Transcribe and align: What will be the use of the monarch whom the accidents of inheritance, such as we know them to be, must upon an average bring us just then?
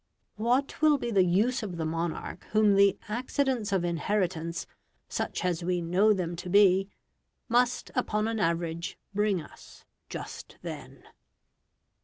What 0.35 0.81
will 0.81 0.97
be 0.97 1.11
the 1.11 1.23
use 1.23 1.61
of 1.61 1.77
the 1.77 1.85
monarch 1.85 2.45
whom 2.53 2.73
the 2.73 2.97
accidents 3.07 3.71
of 3.71 3.85
inheritance, 3.85 4.65
such 5.07 5.45
as 5.45 5.63
we 5.63 5.79
know 5.79 6.11
them 6.11 6.35
to 6.37 6.49
be, 6.49 6.89
must 7.47 7.91
upon 7.93 8.27
an 8.27 8.39
average 8.39 8.97
bring 9.13 9.43
us 9.43 9.85
just 10.09 10.57
then? 10.63 11.03